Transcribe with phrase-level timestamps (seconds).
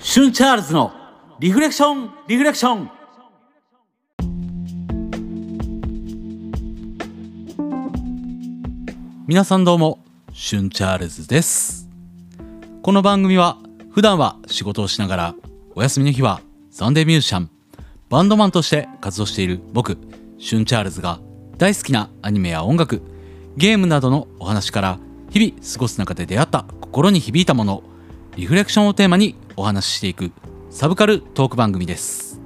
[0.00, 0.92] シュンチャールズの
[1.38, 2.90] リフレクションリフレクション
[9.28, 10.00] 皆さんどうも
[10.32, 11.88] シュンチャールズです
[12.82, 13.58] この番組は
[13.92, 15.34] 普段は仕事をしながら
[15.76, 16.40] お休みの日は
[16.72, 17.50] サンデーミュージシャン
[18.08, 19.96] バンドマンとして活動している僕
[20.38, 21.20] シュンチャールズが
[21.56, 23.00] 大好きなアニメや音楽
[23.56, 24.98] ゲームなどのお話から
[25.30, 27.82] 日々過ごす中で出会った心に響いたもの
[28.36, 30.32] リフレクションをテーマにお話ししていく
[30.70, 32.40] サブカルトーク番組です、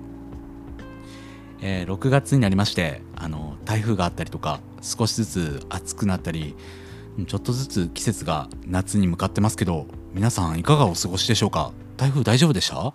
[1.61, 6.55] えー6月になりましてあの台風があったりとか少しずつ暑くなったり
[7.27, 11.73] ちょっとずつ季節が夏に向かってますけど皆さんいかがお過ごしでしょうか？
[11.97, 12.93] 台風大丈夫でした？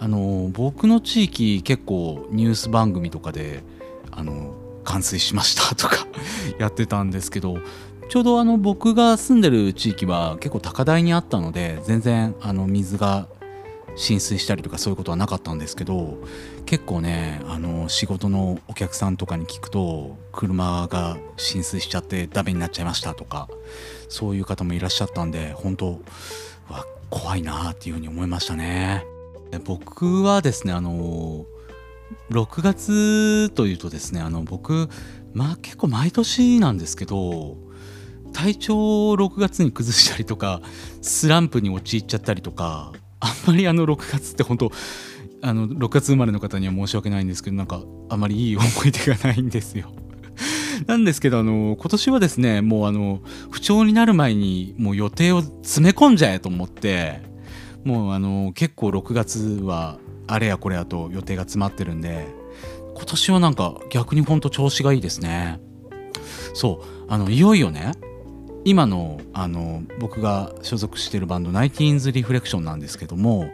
[0.00, 3.62] あの僕の地域結構ニュース番組とかで
[4.10, 4.54] あの
[4.84, 6.06] 冠水しましたとか
[6.58, 7.58] やってたんですけど
[8.14, 13.26] ちょうどあの僕が住んでる地域は結構高台にあったので全然あの水が
[13.96, 16.18] 浸水したりとかそういうことはなかったんですけど
[16.64, 23.48] 結構ねあの仕事のお客さんとかに聞くと車が浸水しちゃってダメになっちゃいましたとか
[24.08, 26.00] そういう方もいらっしゃったんで本当
[26.70, 29.04] わ怖いなっていうふうに思いましたね。
[29.64, 31.46] 僕はですねあの
[32.30, 34.88] 6月というとですねあの僕
[35.32, 37.63] まあ結構毎年なんですけど
[38.34, 40.60] 体調を6月に崩したりとか
[41.00, 44.72] スランプに陥っちゃったりとかあんまりあの6月って本当
[45.40, 49.92] あの6月生まれの方には申し訳ないんですけどなんかあまりいい思い出がないんですよ。
[50.86, 57.20] なんですけどあの今年はですねもうあの不調になる前にもう予定を詰め込んじゃえと思って
[57.84, 62.34] もうあの結構6月はあれやこれやと予定が詰まってるんで
[62.94, 65.60] 今年はなんか逆にほんと調子がいいですね。
[66.54, 67.92] そうあのいよいよね
[68.64, 73.50] 今のあの僕が所属しているバンドナイティーンズ・リフレクションなんですけども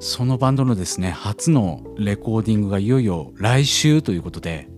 [0.00, 4.68] そのバンドのですね初のレコーディングがいよいよ来週ということで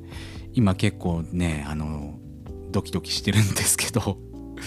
[0.53, 2.19] 今結構ねあの
[2.71, 4.19] ドキドキしてるんですけど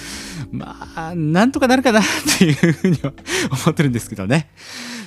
[0.51, 2.03] まあなんとかなるかなっ
[2.37, 3.13] ていうふうには
[3.51, 4.49] 思ってるんですけどね。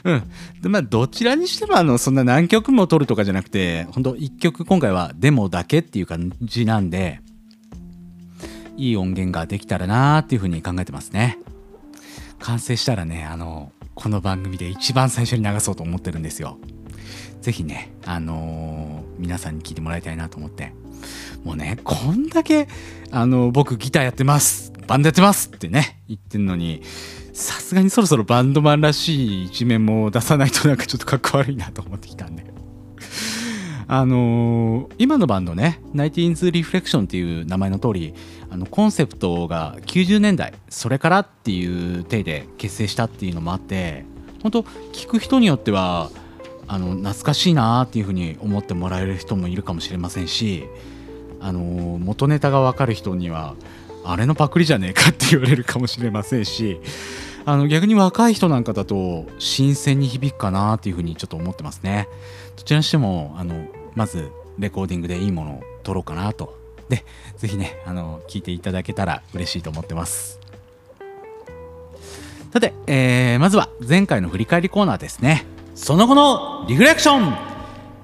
[0.04, 0.22] うん、
[0.62, 7.20] でまあどちらにしてもあのそんな何曲も撮るとかじゃなくて本当1曲今回はデモだけっていう感じなんで
[8.78, 11.38] いい音源ができたらなーっていうふうに考えてますね。
[12.38, 16.58] 完成したらねあのこの番組で一番最初に流そうと思ってるんですよ。
[17.40, 20.72] ぜひねあのー皆さんに聞いてもらいたいなと思って。
[21.44, 22.68] もうねこんだけ
[23.10, 24.72] あの僕ギターやってます。
[24.86, 26.82] バンドやってますってね言ってんのに
[27.32, 32.44] さすがにそろそろバンドマンらしい一面も出さないとなんかちょっとかっこ悪いなと思ってきたんで。
[33.90, 38.14] あのー今のバンドね「ナイティーンズ・リフレクション」っていう名前の通り
[38.58, 44.04] のコンセプトが90年代それからっていう体で結成したっていうのもあって
[44.42, 46.10] 本当聞く人によっては
[46.66, 50.64] あの懐かしいなーっていうふうに思ってもらえる人もいるかもしれませんし
[51.40, 51.60] あの
[51.98, 53.54] 元ネタが分かる人には
[54.04, 56.80] あれのパクリじゃねえかって言われるかもしれませんし
[57.44, 62.06] あの逆に若い人なんかだと新鮮に響くかなっていうふうにちょっと思ってますね。
[62.56, 66.58] どちらにしてもあのまずレコーディングでいいものを撮ろうかなと。
[66.88, 67.04] で、
[67.36, 70.38] ぜひね、あの、聞いていただけたら嬉しいと思ってます。
[72.52, 75.44] さて、えーまずは前回の振り返りコーナーですね。
[75.74, 77.36] その後のリフレクション、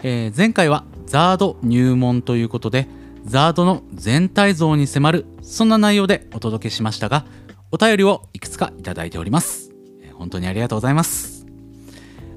[0.03, 2.87] えー前回はザード入門ということで、
[3.25, 7.25] ザードの全体像に迫る、そんな内容でお届けしましたが、
[7.73, 9.71] お便りをいくつかいただいております。
[10.03, 11.47] えー本当にありがとうございます。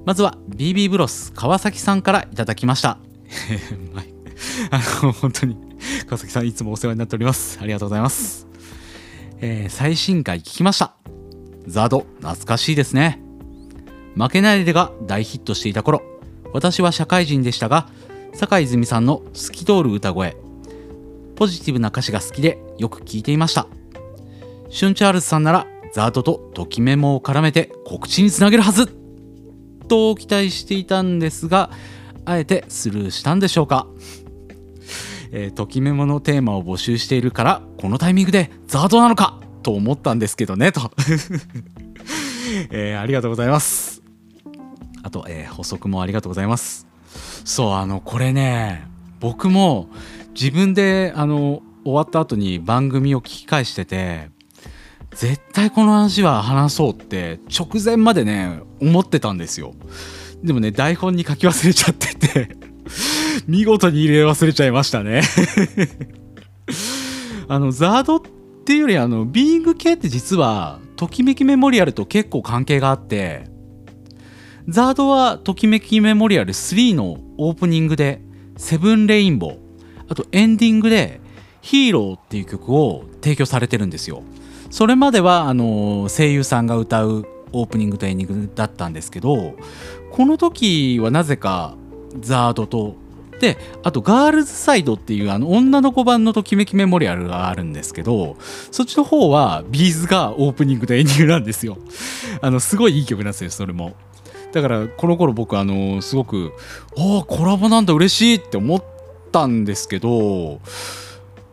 [0.06, 2.98] まずは BB ブロス川崎さんからいただきました。
[3.94, 4.14] はい
[4.72, 5.58] あの本当に
[6.08, 7.60] 川崎さんいつもお世話になっております。
[7.62, 8.48] ありがとうございます。
[9.40, 10.94] えー最新回聞きました。
[11.68, 13.22] ザード懐かしいですね。
[14.16, 16.02] 負けないでが大ヒットしていた頃、
[16.54, 17.90] 私は社会人でしたが、
[18.34, 20.38] 坂井泉さんの透き通る歌声、
[21.36, 23.68] ポジティブな歌詞が好きでよく聞いていました。
[24.70, 28.88] シュンチャールズさんならザードとときメモを絡めて告知につなげるはず
[29.88, 31.72] と期待していたんですが
[32.26, 33.88] あえてスルーしたんでしょうか、
[35.32, 40.92] えーときメモのテーマを募集しているからこのタイミングでザードなのかと思ったんですけどねと、
[42.72, 44.02] えーありがとうございます。
[45.04, 46.88] あと、えー補足もありがとうございます。
[47.44, 48.88] そうあのこれね
[49.20, 49.90] 僕も
[50.34, 54.30] 自分であの終わった後に番組を聞き返してて
[55.12, 59.74] 絶対この話は話そうって直前までね思ってたんですよ。
[60.44, 62.67] でもね台本に書き忘れちゃってて。
[63.48, 65.22] 見事に入れ忘れちゃいましたね。
[67.48, 68.22] あのザードっ
[68.66, 73.46] ていうよりあのビーイング系って実はときめきメモリアルと結構関係があって
[74.68, 78.22] ザードはときめきメモリアル3のオープニングで
[78.58, 79.58] セブンレインボー
[80.10, 81.22] あとエンディングで
[81.62, 84.24] ヒーローっていう曲を提供されてるんですよ。
[84.70, 89.56] それまではあの声優さんが歌うオープニングとエンディングだったんですけど
[90.12, 91.76] この時はなぜか
[92.20, 92.98] ザードと
[93.40, 98.38] であとガールズサイドっていうあの女の子版のときめきメモリアルがあるんですけど
[98.72, 101.78] そっちの方はビーズがオープニングとエンディングなんですよ。
[102.42, 103.96] あのすごいいい曲なんですよそれも。
[104.54, 106.54] だからこの頃僕あのすごく
[106.96, 108.84] おおコラボなんだ嬉しいって思っ
[109.32, 110.62] たんですけど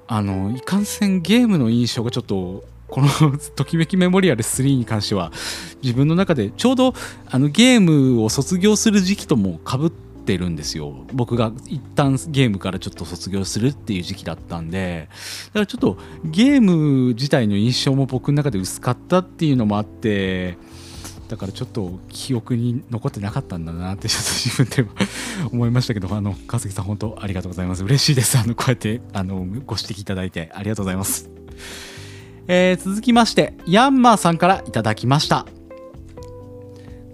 [0.07, 3.09] あのいかんせんゲームの印象がちょっとこの
[3.57, 5.33] 「ときめきメモリアル3」に関しては
[5.83, 6.95] 自分の中でちょうど
[7.27, 11.07] あのゲームを卒業する時期ともかぶっててるんですよ。
[11.13, 15.09] 僕が一旦ゲームからちょっと卒業するっていう時期だったんで。
[15.49, 20.57] だからちょっとゲーム自体の印象も僕の中で薄かったっていうのもあって。
[21.29, 24.91] だからちょっと記憶に残ってなかったんだなってちょっと自分で
[25.51, 26.15] 思いましたけど。
[26.15, 27.85] あの川崎さん本当ありがとうございます。
[27.85, 28.39] 嬉しいです。
[28.39, 31.31] あのこうやってあのご指摘いただいてありがとうございます。
[32.47, 35.47] えー、続きましてヤンマーさんからいただきました。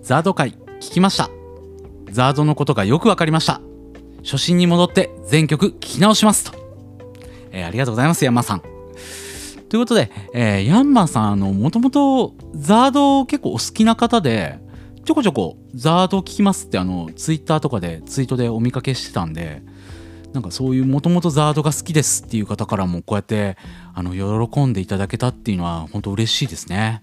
[0.03, 1.40] ザード会聞きました。
[2.13, 3.61] ザードのことがよくわかりました。
[4.23, 6.59] 初心に戻って全曲聞き直しますと、
[7.53, 8.63] えー、ありがとうございますヤンマさん。
[9.69, 14.59] ということで、えー、ヤンマさんあのもともとザード結構お好きな方で
[15.05, 19.63] ちょこちょこザード聞きますってあのツイッターとかでツイートでお見かけしてたんで
[20.33, 23.57] なんかそういうもともとザードが好きですっていう方からもこうやって
[23.95, 24.13] あの
[24.49, 27.03] 喜んでいただけたっていうのは本当嬉しいですね。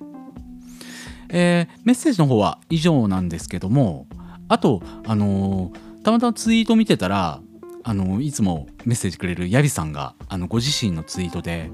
[1.29, 4.06] えー、メッセージの方は以上なんですけども
[4.47, 7.41] あとあのー、たまたまツイート見てたら
[7.83, 11.69] あのー、いつもメッセージくれるヤビさんがあのご自身のツイートで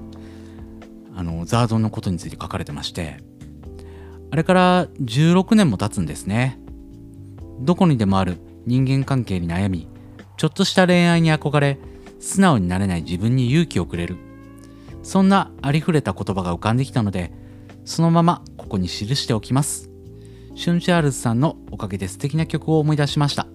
[1.16, 3.18] あのザードンのことについて書かれてまして
[4.30, 6.58] あれから16年も経つんですね。
[7.60, 9.88] どこにでもある人間関係に悩み
[10.36, 11.78] ちょっとした恋愛に憧れ
[12.18, 14.16] 素直になれない自分に勇気をくれる。
[15.04, 17.30] そんなありふれた言葉が浮かんできたので
[17.84, 19.93] そのままここに記しておきます。
[20.54, 23.46] シュンチャールズさんのおかげで素敵な曲を思い出しました。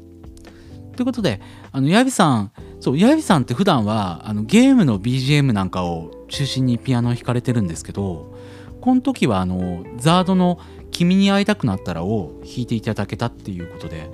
[0.95, 1.39] ということで
[1.71, 2.51] あのヤビさん
[2.81, 8.35] そうヤビさんって普段はあのゲームの BGM なんかを中心にピアノを弾かれてるんですけど
[8.81, 10.59] この時はあのザードの
[10.91, 14.11] 「君に会いたくなったら」を弾いていただけたっていうことで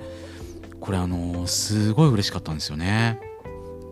[0.80, 3.18] これあのすごい嬉しかったんですよね。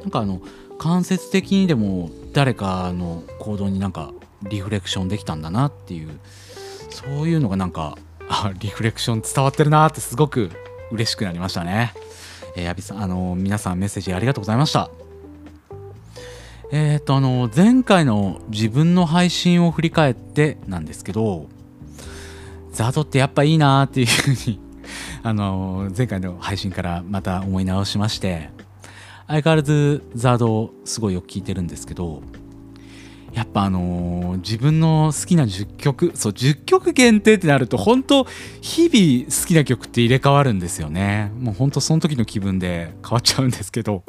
[0.03, 0.41] なんかあの
[0.79, 4.13] 間接的にでも誰かの行動になんか
[4.43, 6.21] リフレクションできたんだなっていう
[6.91, 7.97] そういうのがなんか
[8.29, 10.51] あリフレクション伝わってるなってすごく
[10.91, 11.93] 嬉しくなりましたね。
[12.57, 14.91] えー、アビさんあの皆さんメッセージありがとうございました。
[16.73, 21.49] えっ、とあの前回の自分の配信を振り返ってなんですけど
[22.73, 24.59] ザードってやっぱいいなっていうふうに
[25.23, 28.51] あの前回の配信からまた思い直しまして
[29.27, 32.23] 相変わらずザードすごいよく聞いてるんですけど
[33.35, 38.25] やっぱあのー、自分の好きな10曲そう10曲限定ってなると本当
[38.61, 41.33] 日々好きな曲って入れ替わるんですよね。
[41.41, 44.05] もう本当その時の気分で 変わっちゃうんですけど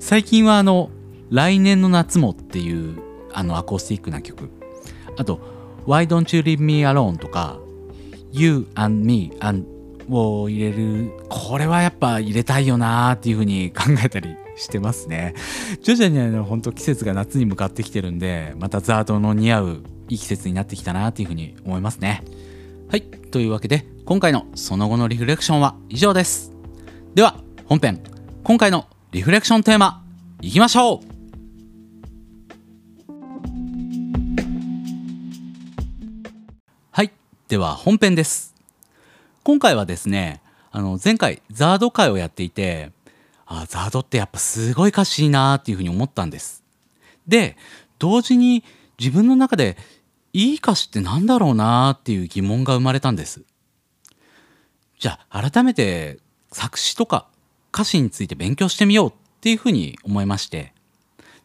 [0.00, 0.90] 最近はあの
[1.30, 2.98] 「来年の夏も」っていう
[3.32, 4.50] あのアコースティックな曲。
[5.16, 5.40] あと
[5.86, 7.58] 「Why Don't You Leave Me Alone」とか
[8.32, 9.64] 「You and Me and
[10.10, 15.34] を入れるこれはやっぱ入れたいよなーっていうふうに考えたりしてますね。
[15.82, 22.22] 徐々にあの本当季節が夏に向かってきてるんでまたザードの似合ういい季節になってきたなっていうふうに思いますね。
[22.88, 26.52] はいというわけで今回のその後のリフレクションは以上です。
[27.14, 27.36] では
[27.66, 28.02] 本編
[28.44, 30.04] 今回のリフレクションテーマ
[30.40, 31.00] いきましょう。
[36.90, 37.10] はい
[37.48, 38.54] では本編です。
[39.42, 42.92] 今回はですねあの前回ザード会をやっていて
[43.52, 46.62] あザードってやっぱすごい歌詞いいなっていうふうに思ったんです。
[47.26, 47.56] で
[47.98, 48.62] 同時に
[48.98, 49.76] 自分の中で
[50.32, 53.42] いい歌詞って何だろうなっていう疑問が生まれたんです。
[55.00, 56.18] じゃあ改めて
[56.52, 57.26] 作詞とか
[57.74, 60.72] 歌詞について勉強してみようっていうふうに思いまして。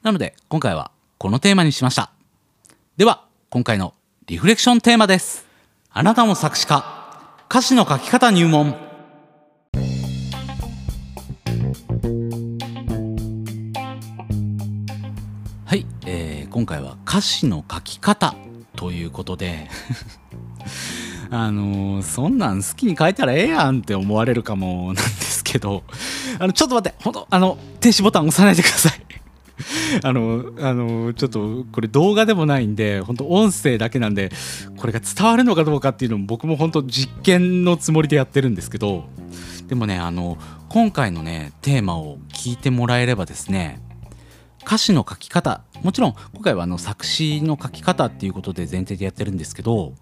[0.04, 2.12] なので今回はこのテーマにしました。
[2.98, 3.96] では今回の
[4.28, 5.48] リフレクションテーマです。
[5.90, 6.86] あなたも作詞家。
[7.50, 8.85] 歌詞の書き方入門。
[16.56, 18.34] 今回は歌詞の書き方
[18.78, 19.68] ということで
[21.30, 25.84] あのー、そんなん好きに書いたらええやんって思われるかもなんですけど
[26.40, 28.94] あのちょっと待ってほんとあの停止ボタン押さないでください。
[30.02, 34.32] あのあのちょっとこれ動画でもないんで本当音声だけなんで
[34.78, 39.10] これが伝わるのかどうかっていうのも僕も本当実験のつもりでやってるんですけど
[39.68, 40.38] でもねあの
[40.70, 43.82] 今回のねテーマを聞いてもらえればですね
[44.66, 45.62] 歌詞の書き方。
[45.84, 49.94] もちろん今回はあの作詞の書き方っていうことで前提でやってるんですけど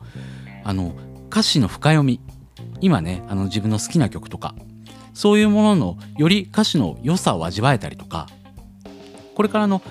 [0.64, 0.96] あの
[1.30, 2.20] 歌詞の深読み。
[2.80, 4.56] 今ねあの自分の好きな曲とか。
[5.14, 8.28] そういうもののより歌詞の良さを味わえたりとか。
[9.36, 9.82] これからの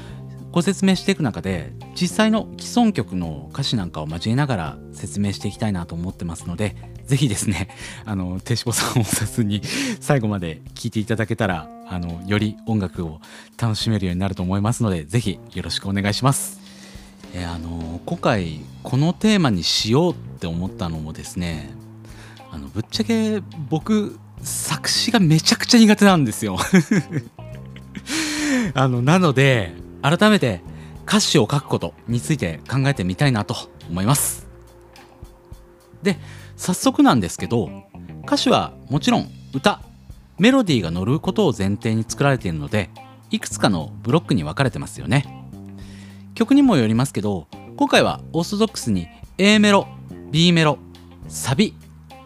[0.52, 6.76] ご説明していく中で実際の既存曲の歌詞なんかを交えながら説明していきたいなと思ってますので
[7.06, 7.68] ぜひですね
[8.04, 9.62] あの手しボさんをさずに
[10.00, 13.20] 最後まで聴いていただけたらあのより音楽を
[13.60, 16.58] 楽しめるようになると思いますのでぜひよろしくお願いします。
[17.34, 21.70] えー、あの今回このテーマにしようって思ったのもですね
[22.50, 26.56] あのぶっちゃけ僕作詞がめちゃくちゃ苦手なんですよ。
[28.74, 30.62] あのなので改めて
[31.06, 33.54] 歌詞を書くことについて考えてみたいなと
[33.90, 34.46] 思います。
[36.02, 36.18] で
[36.56, 37.68] 早速なんですけど
[38.24, 39.91] 歌詞はもちろん歌。
[40.38, 42.90] メロディーが乗ることを前提に作られているので
[43.30, 45.26] いくつかのブロックに分かれてますよね。
[46.34, 47.46] 曲にもよりますけど
[47.76, 49.08] 今回はオーソドックスに
[49.38, 49.86] A メロ
[50.30, 50.78] B メロ
[51.28, 51.74] サビ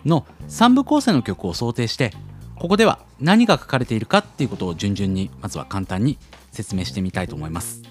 [0.05, 2.13] の3部構成の曲を想定して
[2.57, 6.19] ここでは何が書かれているかっていうことを順々にまずは簡単に
[6.53, 7.83] 説明してみたいと思います。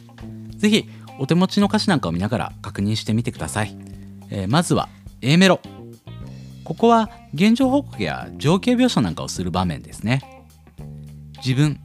[0.57, 3.77] 是非お手持ちの歌詞なんかを見ながら確認してみてください、
[4.29, 4.89] えー、まずは
[5.21, 5.59] A メロ。
[6.65, 10.43] ここは現状報告や情景描写なんかをする場面ですね。
[11.37, 11.79] 自分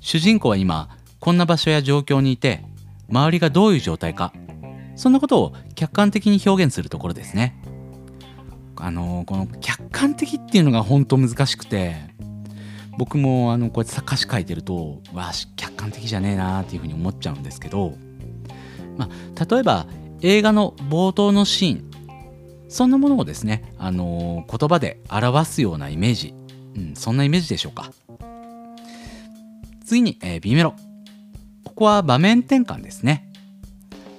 [0.00, 2.62] 主人公は今こんな場所や状況にいて
[3.08, 4.32] 周りがどういう状態か
[4.94, 7.60] そんなことを客観的に表現するところですね。
[8.76, 11.96] あのこの客観的っていうのが本当難しくて
[12.98, 17.94] 僕もあのこうやって歌詞書いてるとわあ客観的じゃねえなっていうふうに思っちゃうんですけど、
[18.98, 19.86] まあ、例えば
[20.20, 21.95] 映画の冒頭のシーン
[22.68, 26.34] そんなものをですね、あのー、言葉で表すようなイメージ、
[26.76, 27.92] うん、そんなイメージでしょうか。
[29.84, 30.74] 次に、えー、B メロ。
[31.64, 33.30] ここは場面転換ですね。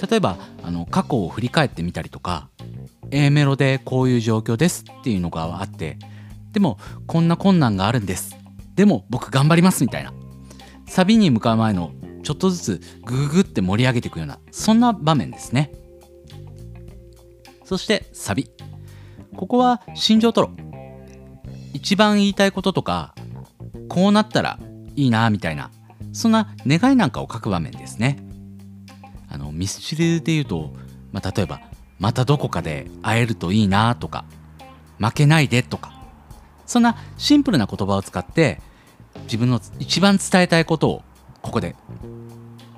[0.09, 2.49] 例えばあの過去を振り返ってみたりとか
[3.09, 5.97] A メロでこういう状況ですっていうのがあって
[6.51, 6.77] でも
[7.07, 8.35] こんな困難があるんです。
[8.75, 10.13] でも僕頑張りますみたいな。
[10.87, 11.91] サビに向かう前の
[12.23, 15.71] ちょっとずつグググって盛り上げていくようなそんな場面ですね。
[17.67, 18.49] そしてサビ。
[19.35, 20.51] ここは心情トロ。
[21.73, 23.13] 一番言いたいこととか
[23.89, 24.57] こうなったら
[24.95, 25.69] いいなみたいな
[26.13, 28.25] そんな願いなんかを書く場面ですね。
[29.27, 30.73] あのミスチルで言うと、
[31.11, 31.59] まあ、例えば
[31.99, 34.23] またどこかで会えるといいなとか
[34.97, 35.91] 負けないでとか
[36.65, 38.61] そんなシンプルな言葉を使って
[39.23, 41.03] 自分の一番伝えたいことを
[41.41, 41.75] ここで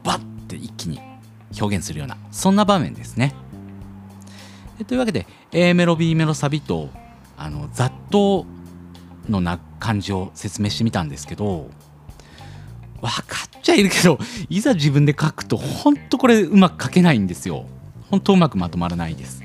[0.03, 0.99] バッて一気に
[1.61, 3.35] 表現するようなそんな場面ですね。
[4.85, 6.89] というわけで A メロ B メロサビと
[7.37, 8.45] あのざっと
[9.27, 11.69] のな感じを説明してみたんですけど
[13.01, 14.17] 分かっちゃいるけど
[14.49, 17.65] いざ自分で書くとほんとこれうまく書けないんですよ。
[18.09, 19.41] 本当うまくまとまらないです。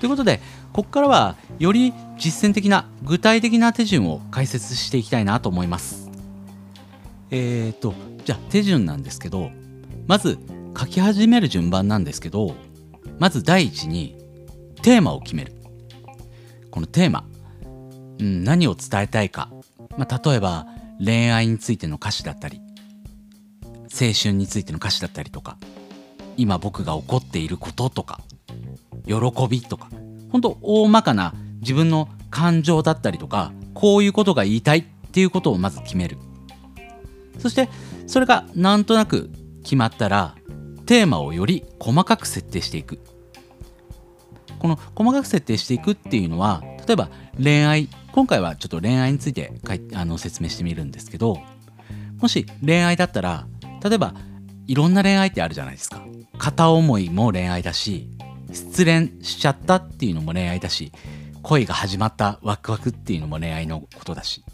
[0.00, 0.40] ということで
[0.72, 6.10] ここからはより実践的な具体的な手順を解説していきたいなと思います。
[7.30, 9.50] えーとじゃあ手順なんですけど
[10.06, 10.38] まず
[10.78, 12.54] 書き始める順番なんですけど
[13.18, 14.16] まず第一に
[14.82, 15.52] テーマを決める。
[16.72, 17.24] このテーマ、
[18.18, 19.50] うん、何を伝えたいか、
[19.98, 20.66] まあ、例えば
[20.98, 22.60] 恋愛についての歌詞だったり
[23.92, 25.58] 青春についての歌詞だったりとか
[26.38, 28.20] 今僕が怒っていることとか
[29.06, 29.14] 喜
[29.50, 29.90] びとか
[30.30, 36.16] 本当大まかな自分の感情だったりとかこういうことが言いたいっていうことをまず決める。
[37.38, 37.68] そして
[38.06, 39.30] それがなんとなく
[39.62, 40.36] 決まったら
[40.86, 42.98] テーマをより細かく設定していく。
[44.62, 51.38] この細かく設定していくっていうのは例えば恋愛今回はちょっと恋愛についてかいあの説明してみるんですけど
[52.20, 53.48] もし恋愛だったら
[53.82, 54.14] 例えば
[54.68, 56.04] いろんな恋愛ってあるじゃないですか。
[56.38, 58.08] 片思いも恋愛だし
[58.52, 60.92] 失恋しちゃったっていうのも恋愛だし
[61.42, 64.44] 恋が始まったワクワクっていうのも恋愛のことだし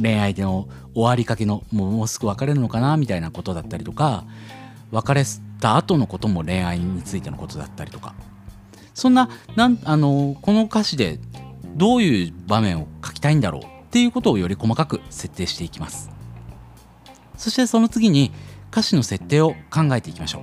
[0.00, 4.24] 恋愛での終わりかけのもうすぐ別れるのかなみたいなことだったりとか
[4.90, 5.22] 別れ
[5.60, 8.14] た後のことも恋愛についてのことだったりとか
[8.98, 11.20] そんななんあのこの歌詞で
[11.76, 16.10] どういう場面を書きたいんだろうっていうことをより細かく設定していきます。
[17.36, 18.32] そしてその次に
[18.72, 20.42] 歌詞の設定を考えていきましょう。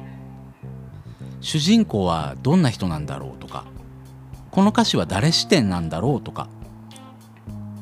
[1.41, 3.65] 主人公はどんな人なんだろうとか
[4.51, 6.47] この歌詞は誰視点なんだろうとか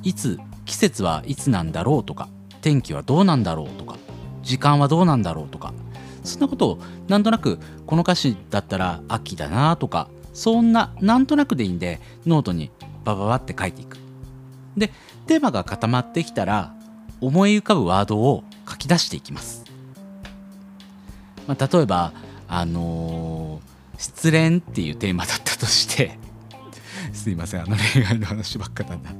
[0.01, 2.30] いつ季節はいつなんだろうとか
[2.62, 3.96] 天気はどうなんだろうとか
[4.42, 5.72] 時間はどうなんだろうとか
[6.24, 12.71] そんなことをなんとなくこの歌詞だったら秋だなとかそんななんとなくでいいんでノートに
[13.03, 13.97] バババって書いていく。
[14.77, 14.91] で
[15.27, 16.73] テーマが固まってきたら
[17.21, 19.63] 思い浮かぶワードを書き出していきます、
[21.47, 22.11] まあ、例えば
[22.47, 26.17] あのー、失恋っていうテーマだったとして
[27.13, 29.11] すいませんあの恋愛の話ばっかだな。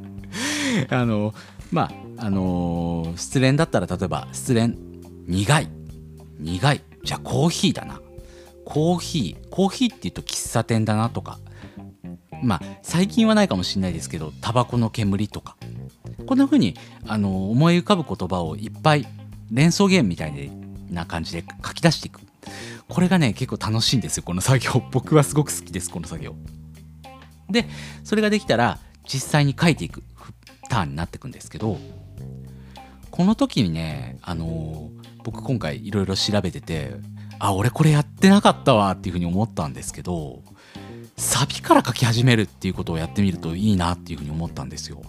[0.90, 1.34] あの
[1.72, 1.84] ま
[2.18, 4.76] ああのー、失恋だったら例えば失恋
[5.28, 5.70] 苦い。
[6.40, 6.82] 苦い。
[7.04, 8.00] じゃあコーヒーだな。
[8.66, 11.40] コーヒーコーヒーって言うと喫茶店だなとか。
[12.42, 15.56] まあ最近はないかもしれないですけどタバコの煙とか。
[16.26, 16.76] こんな風に
[17.08, 19.08] あの思い浮かぶ言葉をいっぱい
[19.52, 20.52] 連想ゲームみたい
[20.90, 22.22] な感じで書き出していく。
[22.90, 24.84] これがね結構楽しいんですよこの作業。
[24.92, 26.36] 僕はすごく好きですこの作業。
[27.50, 27.68] で
[28.04, 30.04] それができたら実際に書いていく
[30.70, 31.78] ターンになっていくんですけど
[33.12, 34.90] この時にねあの
[35.24, 36.96] 僕今回いろいろ調べてて
[37.40, 40.42] あ俺これやってなかったわっていうふうに思ったんですけど
[41.18, 45.02] サビから書き始めるっていうことをやってみるといいなっていうふうに思ったんですよ。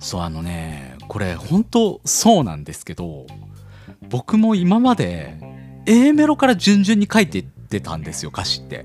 [0.00, 3.26] そうあのねこれ本当そうなんですけど
[4.08, 5.38] 僕も今まで
[5.86, 8.84] A メロから順々に書いてってたんですよ歌詞って。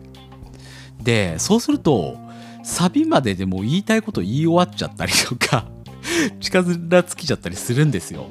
[1.01, 2.17] でそうすると
[2.63, 5.65] サビまででも言いたいこと言い終わっちゃったりとか
[6.39, 8.27] 近づらつきちゃったりするんですよ。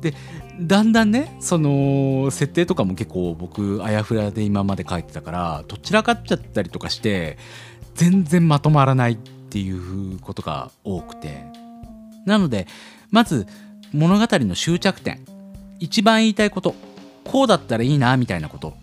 [0.00, 0.14] で
[0.60, 7.38] だんだんねその設定とかも結構僕あやふやで今まで書いてたからどちらかっちゃったりとかして
[7.94, 11.44] 全然まとまらないっていうことが多くて。
[12.26, 12.66] なので
[13.10, 13.46] まず
[13.92, 15.24] 物語の終着点
[15.78, 16.74] 一番言いたいこと
[17.24, 18.74] こうだったらいいなみたいなこと。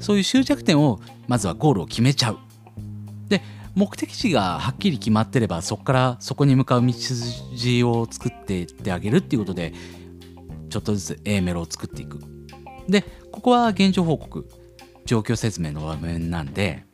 [0.00, 2.38] そういう終着点をまずはゴールを決めちゃう。
[3.28, 3.42] で
[3.74, 9.72] 目的地がはっきり決まってればそこからそこに向かう道筋を作っていってあげるっていうことで
[10.68, 12.20] ちょっとずつ A メロを作っていく。
[12.88, 14.48] でここは現状報告。
[15.08, 16.84] 状況説明の場面なんで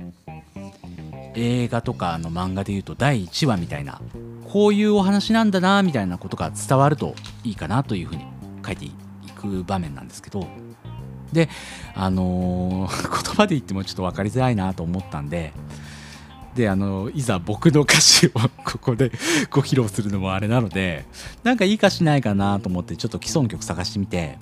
[1.35, 4.01] 映画とかの漫画で言うと第1話みたいな
[4.49, 8.25] こういうお話なんだなみたいなことが伝わるといいかなというふうに
[8.65, 8.93] 書いてい
[9.35, 10.47] く場面なんですけど
[11.33, 11.49] で
[11.97, 15.53] あのー、 言葉で言ってもちょっと分かりづらいなと思ったんで
[16.55, 18.31] であのいざ僕の歌詞を
[18.65, 19.11] ここで
[19.51, 21.05] ご披露するのもあれなので
[21.43, 24.39] なんかいい歌詞ないかなと思ってちょっと既存曲探してみて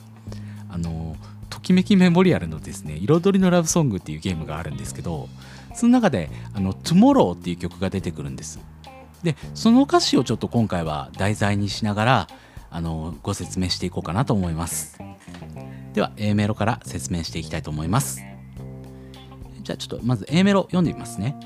[0.68, 1.16] あの
[1.48, 5.28] ときめきメモリアルのですね「彩りのラブソング」っていうゲームがあるんですけど
[5.74, 8.60] その中であの「Tomorrow」っていう曲が出てくるんです。
[9.22, 12.28] でその歌詞をちょっと今回は題材にしながら
[12.70, 14.98] あのご説明していこうかなと思います。
[15.92, 18.20] では A メロから説明していきたいと思います。
[19.62, 21.36] じゃあちょっとまず A メロ読んでみますね。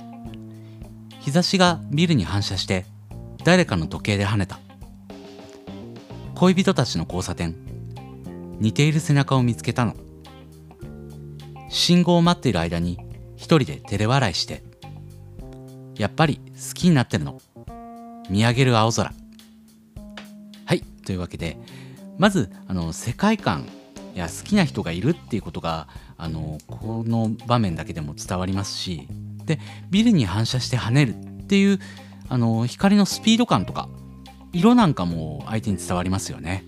[1.27, 2.87] 日差しがビルに反射して
[3.43, 4.61] 誰かの時計で跳ねた。
[6.37, 7.57] 恋人たちの交差点。
[8.61, 9.97] 似ている背中を見つけたの。
[11.69, 13.01] 信号を待っている間に
[13.35, 14.63] 一人で照れ笑いして
[15.99, 17.41] やっぱり好きになってるの。
[18.31, 19.13] 見上げる青空。
[20.65, 21.59] はいというわけで
[22.19, 23.67] まずあの世界観
[24.15, 29.09] や好きな人がいるっていうことがあのこの場面だけでも伝わりますし
[29.47, 29.59] で
[29.91, 31.79] ビルに反射して跳ねるっていう
[32.29, 33.89] あの光のスピード感とか
[34.53, 36.65] 色なんかも相手に伝わりますよね。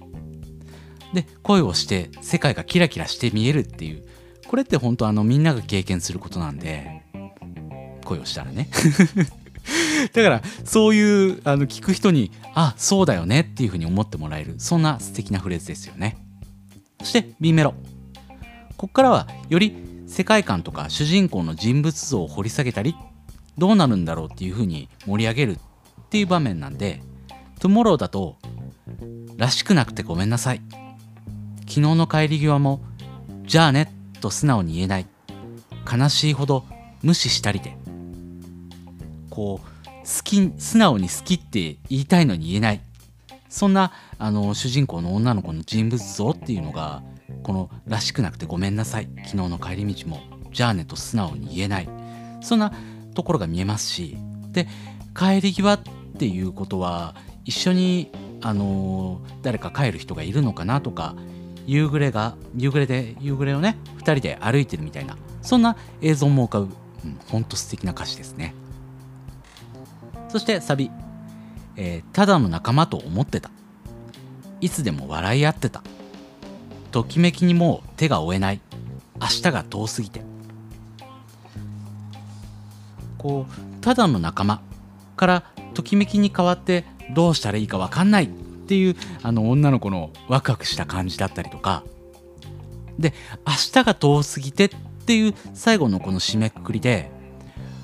[1.13, 4.05] で恋をして世界がキラキラして見えるっていう
[4.47, 7.03] これって本当あのみんなが経験することなんで
[8.05, 8.69] 恋をしたらね。
[10.13, 16.17] だからそういうあの聞く人にあそうだよねっていうふうに思ってもらえるそんな素敵なフレーズですよね。
[17.01, 17.75] そして B メロ。
[18.77, 22.97] ここからはより世界観とか主人公の人物像を掘り下げたり
[23.59, 25.59] どうなるんだろうっていう風に盛り上げるっ
[26.09, 27.03] ていう場面なんで
[27.61, 28.37] 「Tomorrow」だと
[29.37, 30.63] 「らしくなくてごめんなさい」
[31.69, 32.81] 昨日の帰り際も
[33.47, 35.07] 「じゃあね」と素直に言えない。
[35.91, 36.67] 悲しいほど
[37.03, 37.77] 無視したりで。
[39.31, 42.81] こう好き素直に好きって言いたいのに言えない。
[43.49, 47.03] そんなあの主人公の女の子の人物像っていうのが
[47.43, 49.09] この「らしくなくてごめんなさい。
[49.27, 50.21] 昨日の帰り道も
[50.53, 51.89] じゃあね」と素直に言えない。
[52.41, 52.73] そんな
[53.15, 54.17] ところが見えますし。
[54.53, 54.67] で
[55.17, 55.81] 帰り際っ
[56.19, 57.15] ていうことは
[57.45, 58.11] 一緒に
[58.41, 61.15] あの誰か帰る人がいるのかなとか
[61.67, 66.69] 夕暮れが夕暮れで夕暮れをね2人で歩いてるみたいなそんな映像も浮かぶ、
[67.05, 68.55] うん、ほんと素敵な歌詞ですね。
[70.29, 70.91] そしてサビ、
[71.77, 73.51] えー、ただの仲間と思ってた。
[74.61, 75.83] いつでも笑い合ってた
[76.91, 78.61] ときめきにもう手が負えない。
[79.21, 80.23] 明日が遠すぎて。
[83.19, 84.61] こうただの仲間
[85.17, 91.83] からときめきに変わってどうしたらいいか分かんないっていうあの女の子のワクワクした感じだったりとか。
[92.99, 93.15] で
[93.47, 94.71] 明日が遠すぎてっ
[95.07, 97.11] ていう最後のこの締めくくりで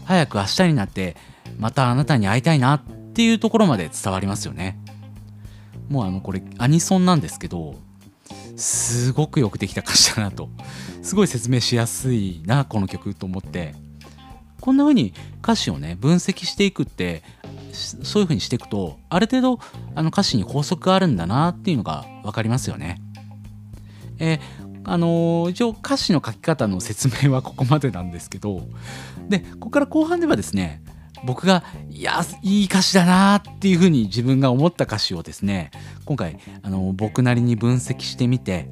[0.05, 1.17] 早く明日になって
[1.57, 2.83] またあなたに会いたいなっ
[3.15, 4.79] ていうところまで伝わりますよね。
[5.89, 7.77] もうあのこれアニソンなんですけど
[8.57, 10.49] すごくよくできた歌詞だなと。
[11.03, 13.75] すごい説明しやすいなこの曲と思って。
[14.61, 15.13] こんな風に
[15.43, 17.23] 歌詞をね分析していくって
[17.73, 19.59] そういう風にしていくとある程度
[19.95, 22.99] あの歌詞に法則があるんだなっていうのが分かりますよね。
[24.19, 24.41] え、
[24.85, 28.67] あの、一応歌詞の書き方の説明はここまでなんですけど。
[29.29, 30.83] でここから後半ではですね
[31.25, 35.71] 僕がいやいい歌詞だなっていうふうに自分が思った歌詞をですね
[36.05, 38.69] 今回あの僕なりに分析してみて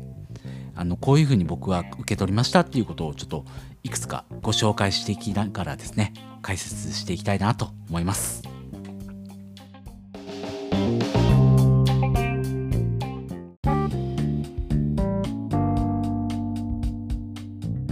[0.74, 3.44] あのこういうふうに僕は受け取りましたっていうことをちょっと
[3.82, 6.12] いくつかご紹介していきながらですね
[6.42, 8.42] 解説していきたいなと思います。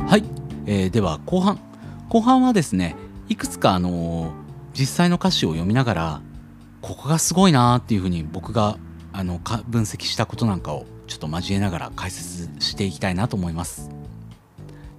[0.06, 0.24] はい、
[0.66, 1.60] えー、では後半
[2.08, 2.96] 後半はですね
[3.28, 4.39] いくつかあのー
[4.80, 6.22] 実際の歌詞を読みながら
[6.80, 8.78] ここがすごいなっていうふうに僕が
[9.12, 9.38] あの
[9.68, 13.90] 分析したことなんかをちょっと交えながら解説していきたいなと思います。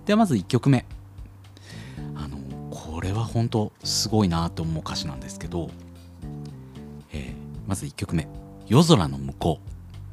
[0.06, 0.86] ではまず1曲目。
[2.16, 2.38] あの
[2.70, 5.72] これは本当すごいなと思う歌詞なんですけど、
[7.12, 7.34] えー、
[7.68, 8.28] まず1曲目
[8.70, 9.60] 「夜空の向こ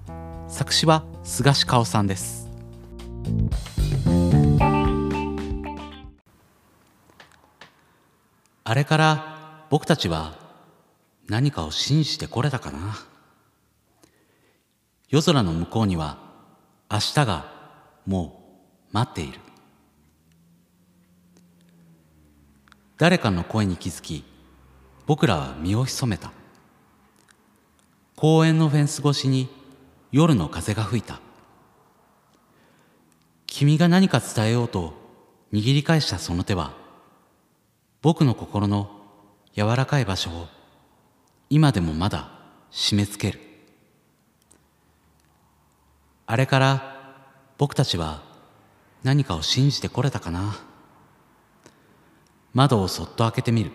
[0.09, 0.13] う」
[0.51, 2.49] 作詞は菅氏香さんです。
[8.65, 9.28] あれから
[9.71, 10.35] 僕たちは
[11.29, 12.99] 何かを信じてこれたかな。
[15.11, 16.19] 夜空の向こうには
[16.91, 17.53] 明日が
[18.07, 18.43] も
[18.91, 19.41] う待っている。
[22.97, 24.25] 誰かの声に気づき
[25.07, 26.33] 僕らは身を潜めた。
[28.17, 29.49] 公園のフェンス越しに
[30.11, 31.21] 夜の風が吹いた。
[33.47, 34.95] 君が何か伝えようと
[35.53, 36.75] 握り返したその手は
[38.03, 38.98] 僕の心の
[39.59, 40.47] 柔らかい場所を
[41.51, 42.31] 今でもまだ
[42.71, 43.43] 締め付ける。
[46.27, 47.17] あれから
[47.59, 48.23] 僕たちは
[49.03, 50.55] 何かを信じてこれたかな。
[52.55, 53.73] 窓をそっと開けてみる。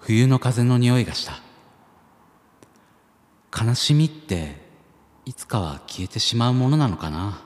[0.00, 1.40] 冬の風の匂いがした。
[3.58, 4.56] 悲しみって
[5.24, 7.40] いつかは消えてしまうものなのかな。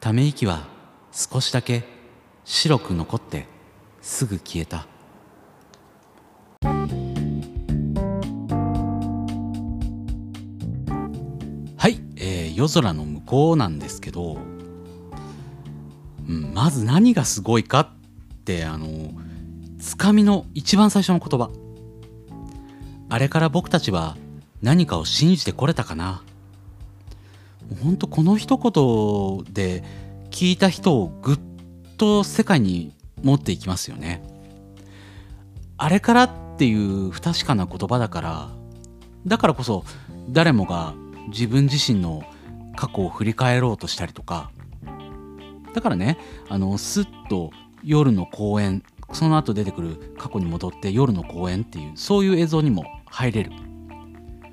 [0.00, 0.66] ため息は
[1.12, 1.84] 少しだけ
[2.46, 3.46] 白く残って
[4.00, 4.86] すぐ消えた。
[6.62, 6.68] は
[11.88, 14.36] いえ夜空の向こうなんですけど、
[16.28, 17.88] うん、まず何がすごいかっ
[18.44, 18.86] てあの
[19.78, 21.50] つかみの一番最初の言葉。
[23.08, 24.18] あれから僕たちは
[24.62, 26.22] 何かを信じてこれたかな。
[27.82, 29.82] ほんとこの一言で
[30.30, 31.38] 聞いた人をぐっ
[31.96, 32.92] と世界に
[33.22, 34.22] 持っていきますよね。
[35.78, 38.50] あれからっていう不確かな言葉だから
[39.26, 39.82] だからこそ
[40.28, 40.92] 誰もが
[41.28, 42.22] 自分自身の
[42.76, 44.50] 過去を振り返ろうとしたりとか
[45.72, 46.18] だからね
[46.50, 47.50] あのスッと
[47.82, 48.82] 夜の公園
[49.14, 53.52] その後出てくる過去に戻って夜の公園っていうそういう映像にも入れる。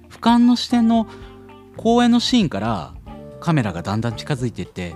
[0.10, 1.08] 俯瞰の視点の
[1.76, 2.94] 公園のシーンから
[3.42, 4.96] カメラがだんだん近づいていって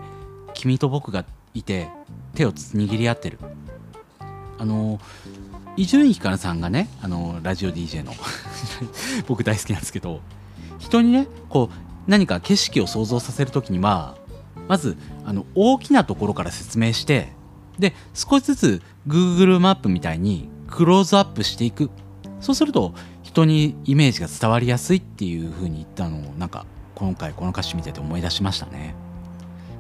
[0.54, 1.89] 君と僕がいて
[2.36, 3.38] 手を握り合ってる。
[4.58, 5.00] あの
[5.77, 8.13] 伊集院光さんがねあのラジオ DJ の。
[9.27, 10.21] 僕大好きなんですけど
[10.79, 11.75] 人にねこう
[12.07, 14.15] 何か景色を想像させる時には
[14.67, 17.34] まずあの大きなところから説明して
[17.79, 21.89] で少しずつ Google マップみたいにクローズアップしていく。
[22.39, 28.95] そうすると人にイメージが伝わりやすいっていう風に言ったのをなんか今回この歌詞見てて思い出しましたね。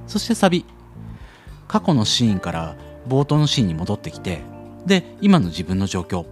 [0.07, 0.65] そしてサビ。
[1.67, 2.75] 過去のシーンから
[3.07, 4.41] 冒頭のシーンに戻ってきて
[4.85, 6.25] で今の自分の状況。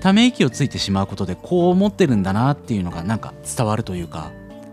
[0.00, 4.30] ため息をついてしまうことでこう思ってるんだなっていうのがなんか伝わるというか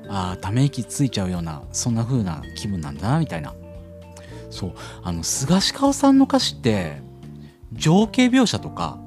[0.08, 3.54] あため息ついちゃうようなそんな風な気分なんだなみたいな。
[4.50, 4.74] そう。
[5.02, 7.02] あの菅氏顔さんの歌詞って
[7.72, 9.00] 情景描写とか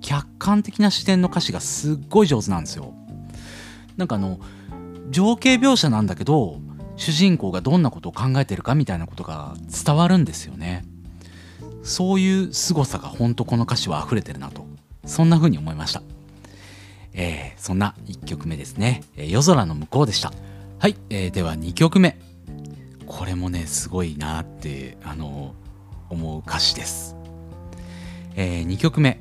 [0.00, 2.92] 客観的な視点の歌詞がすっごい上手なんですよ。
[3.96, 4.40] なんかあの
[5.10, 6.60] 情景描写なんだけど
[6.96, 10.84] 主人公がどんなことを考えてるかみたいなことが伝わるんですよね。
[11.82, 14.66] そういう凄さが本当この歌詞は溢れてるなと
[15.04, 16.02] そんな風に思いました。
[17.14, 20.32] えー、そんな1曲目ですね、え、夜空の向こうでした。
[20.78, 22.18] はい、えー、では2曲目。
[23.06, 25.54] これもね、すごいなって、あの
[26.08, 27.16] 思う歌詞です。
[28.34, 29.20] えー、2曲目。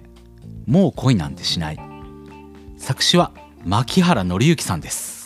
[0.65, 1.80] もう恋なんてしない。
[2.78, 3.32] 作詞は
[3.65, 5.21] 牧原紀之さんです。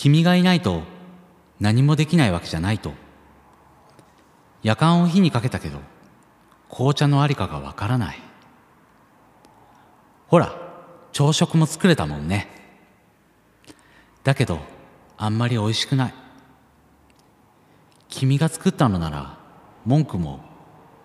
[0.00, 0.80] 君がいないと
[1.60, 2.94] 何もできないわけじゃないと。
[4.62, 5.78] 夜間を火にかけたけど
[6.70, 8.18] 紅茶のありかがわからない。
[10.28, 10.54] ほら
[11.12, 12.48] 朝食も作れたもんね。
[14.24, 14.60] だけど
[15.18, 16.14] あんまり美味しくない。
[18.08, 19.36] 君が作ったのなら
[19.84, 20.40] 文句も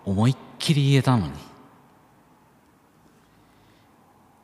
[0.06, 1.34] 思いっきり言えたのに。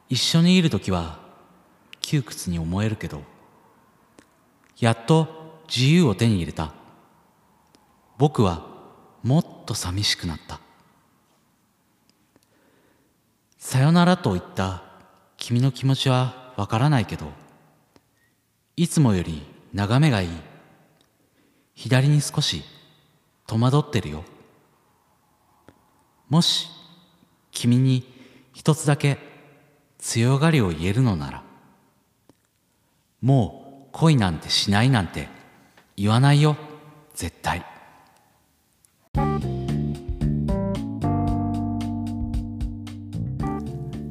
[0.10, 1.20] 一緒にいる時は
[2.02, 3.31] 窮屈に思えるけど
[4.82, 6.74] やっと自由を手に入れた。
[8.18, 8.66] 僕は
[9.24, 10.60] もっと寂しくなった。
[13.58, 14.84] さよならと言った
[15.38, 17.28] 君の気持ちはわからないけど
[18.76, 20.30] いつもより眺めがいい。
[21.76, 22.64] 左に少し
[23.48, 24.24] 戸惑ってるよ。
[26.28, 26.70] もし
[27.52, 28.04] 君に
[28.52, 29.20] 一つだけ
[30.00, 31.44] 強がりを言えるのなら
[33.22, 33.61] もう
[33.92, 35.28] 恋なんてしないなんて
[35.98, 36.58] 言わないよ。
[37.14, 37.66] 絶対。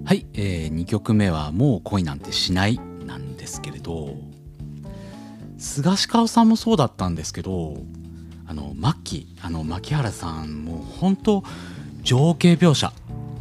[0.05, 4.17] はい、えー、2曲目は「もう恋なんてしない」なんですけれど
[5.57, 7.77] 菅氏顔さんもそうだったんですけど
[8.47, 11.45] あの末期あの牧原さんも本当
[12.03, 12.93] 情景描写。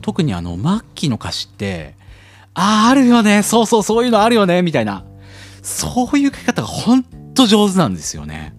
[0.01, 1.95] 特にあの末期の歌詞って
[2.53, 3.43] あああるよね。
[3.43, 4.61] そうそうそういうのあるよね。
[4.61, 5.03] みたいな。
[5.61, 8.53] そういう書き方が本当上手なんですよね。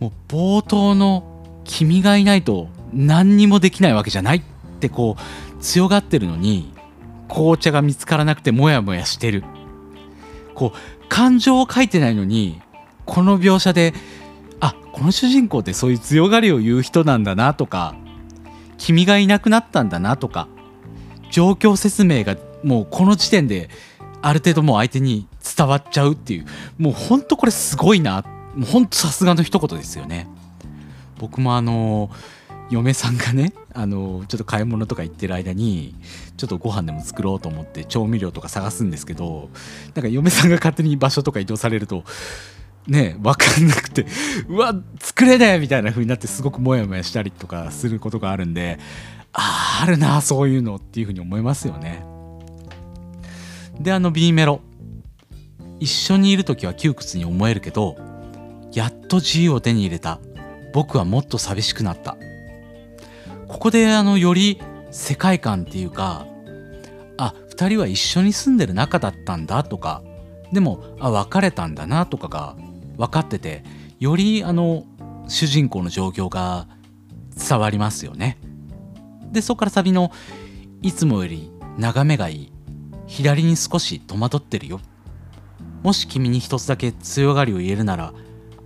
[0.00, 1.24] もう冒頭の
[1.64, 4.42] 「君がいないと何にもできないわけじゃない」っ
[4.80, 6.72] てこう強がってるのに
[7.28, 9.44] 紅茶が見つからなくてモヤモヤしてる。
[10.54, 12.60] こう感情を書いてないのに
[13.04, 13.92] この描写で
[14.60, 17.94] あこの主人公ってそういう強がりを言う人なんだなとか
[18.78, 20.48] 君がいなくなったんだなとか
[21.30, 23.68] 状況説明がもうこの時点で
[24.26, 26.46] ある程度もう相手に伝わっちゃうっていう。
[26.78, 28.24] もうほんとこれすごいな。
[28.54, 30.26] もうほんとさすがの一言ですよね。
[31.18, 32.10] 僕もあの
[32.70, 35.94] 嫁さんがねあのちょっと買い物とか行ってる間に
[36.36, 39.50] ちょっとご飯でも作ろうと思って調味料とか探すんですけど
[39.94, 42.04] なんか嫁さんが勝手に場所とか移動されると
[42.88, 44.06] ね分かんなくて
[44.48, 48.78] うわ作れねえみたいな風になってすごくモヤモヤしたりとかすることがあるんで
[49.32, 52.13] ああるなそういうのっていう風に思いますよね。
[53.80, 54.60] であの B メロ。
[55.80, 57.96] 一緒にいる時は窮屈に思えるけど
[58.72, 60.20] やっと自由を手に入れた。
[60.72, 62.16] 僕はもっと寂しくなった。
[63.48, 64.60] ここであのより
[64.90, 66.26] 世界観っていうか
[67.16, 70.02] あ2人は一緒に住んでる仲だったんだとか
[70.52, 72.56] でもあ別れたんだなとかが
[72.96, 73.62] 分かってて
[74.00, 74.84] よりあの
[75.28, 76.66] 主人公の状況が
[77.36, 78.38] 伝わりますよね。
[79.32, 80.12] でそこからサビの
[80.82, 82.53] 「いつもより眺めがいい。
[83.14, 84.80] 左に少し戸惑ってるよ」
[85.82, 88.12] もし君に一つだけ強がりを言えるなら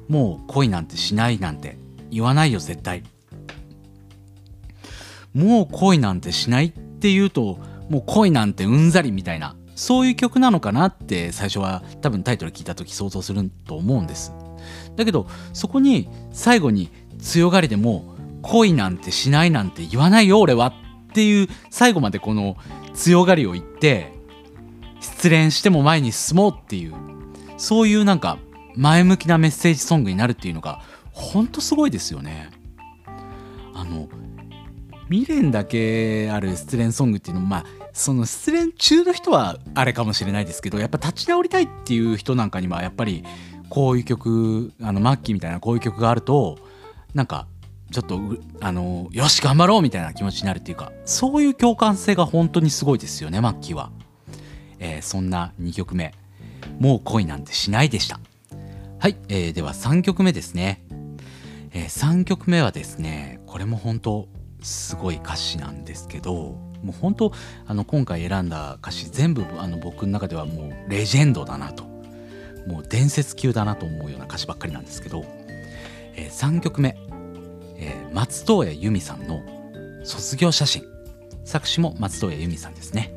[0.09, 1.77] もう恋なんてしないなんて
[2.11, 3.03] 言わないよ絶対。
[5.35, 7.59] もう恋なんてしないっていうと
[7.91, 14.33] もう恋なんてうんざりみたいなそういう曲なのかなって最初は多分タイトル聞いた時想像すると思うんです
[14.97, 20.73] だけどそこに最後に強がりでも恋なんてしないなんて言わないよ俺はっ
[21.13, 22.57] ていう最後までこの
[22.95, 24.18] 強がりを言って
[25.09, 26.95] 失恋しても前に進もうっていう
[27.57, 28.39] そういうなんか
[28.77, 32.51] 前向きなメッセージソングになるっていうのがほんとすごいですよね。
[33.75, 34.09] あの
[35.11, 43.25] 未練だけある失恋ソングっていうのもまあその失恋中の人はあれかもしれないですけどやっぱ立ち直りたいっていう人なんかにはやっぱり
[43.71, 46.59] こういう曲あのマッキーみたいなこういう曲があると
[47.15, 47.47] なんか
[47.91, 48.21] ちょっと
[48.61, 53.91] あのよし頑張ろうみたいな気持ちになるっていうかそういう共感性が本当にすごいですよねマッキーは、
[54.79, 56.15] えー、そんな2曲目
[56.79, 58.21] 「もう恋なんてしない」でした。
[58.99, 60.83] はい、えー、では3曲目ですね、
[61.73, 64.29] えー、3曲目はですねこれも本当
[64.61, 67.33] すごい歌詞なんですけどもう本当
[67.67, 71.89] あの今回選んだ歌詞全部あの僕の中ではもうレジェンドだなと。
[72.69, 75.25] もう伝説級だなと思うような歌詞ばっかりなんですけど、
[76.15, 76.97] えー、3曲目、
[77.77, 79.41] えー、松任谷由実さんの
[80.05, 80.85] 「卒業写真」
[81.45, 83.15] 作詞も松任谷由実さんですね。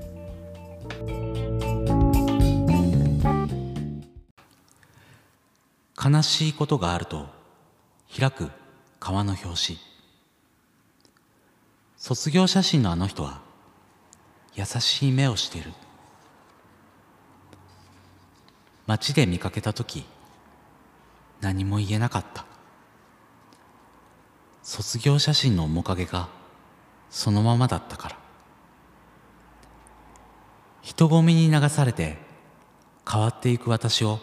[6.04, 7.28] 悲しいことがあると
[8.18, 8.50] 開く
[9.00, 9.80] 川の表紙
[11.96, 13.42] 卒業写真のあの人は
[14.56, 15.72] 優しい目をしている。
[18.88, 20.04] 街で見かけた時
[21.40, 22.46] 何も言えなかった。
[24.64, 26.28] 卒業写真の面影が
[27.12, 28.18] そのままだったから。
[30.82, 32.18] 人混みに流されて
[33.10, 34.20] 変わっていく私を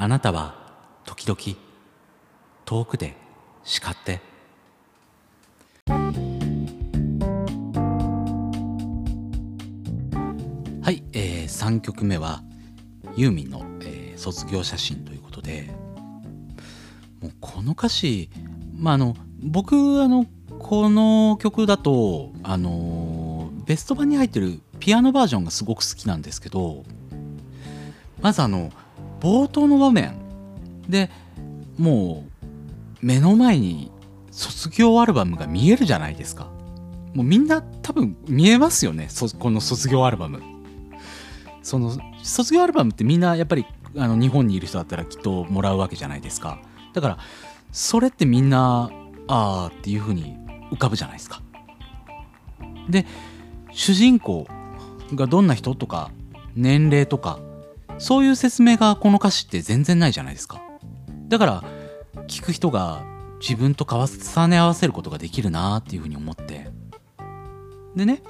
[0.00, 0.54] あなたは
[1.04, 1.58] 時々
[2.64, 3.16] 遠くで
[3.64, 4.20] 叱って。
[10.80, 12.44] はい、えー、3曲目は
[13.16, 15.68] ユーミンの、えー、卒業写真ということで。
[17.20, 18.30] もうこの歌詞
[18.76, 20.26] まああの僕あの
[20.60, 26.84] この曲だとあのベスト版に入ってるピアノバージョンがすごく好きなんですけど
[28.22, 28.70] まずあの
[29.20, 30.14] 冒頭の場面
[30.88, 31.10] で
[31.76, 33.90] もう目の前に
[34.30, 36.50] 卒業アルバムが見えるじゃないですか。
[37.14, 40.42] もうみんな多分見えますよねこの卒業アルバム。
[41.62, 46.60] その卒業アルバムってみんなやっぱりあの日本にいる人だったらきっともらうわけじゃないですか。
[46.94, 47.18] だから
[47.72, 48.90] それってみんな
[49.26, 50.36] ああっていう風に
[50.70, 51.42] 浮かぶじゃないですか。
[52.88, 53.06] で
[53.72, 54.46] 主人公
[55.14, 56.10] がどんな人とか
[56.54, 57.38] 年齢とか
[57.98, 60.60] そういう説明がこの歌詞って全然ないじゃないですか。
[61.28, 61.64] だから
[62.26, 63.04] 聞く人が
[63.40, 66.70] 自分と重ね合わせることができるなっていうふうに思って。
[67.96, 68.22] でね